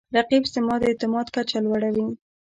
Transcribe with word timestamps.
رقیب 0.17 0.43
زما 0.53 0.75
د 0.81 0.83
اعتماد 0.89 1.27
کچه 1.35 1.57
لوړوي 1.65 2.07